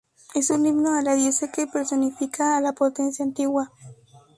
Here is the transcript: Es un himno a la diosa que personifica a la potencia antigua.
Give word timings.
Es 0.33 0.49
un 0.49 0.65
himno 0.65 0.95
a 0.97 1.03
la 1.03 1.13
diosa 1.13 1.51
que 1.51 1.67
personifica 1.67 2.57
a 2.57 2.61
la 2.61 2.73
potencia 2.73 3.23
antigua. 3.23 3.71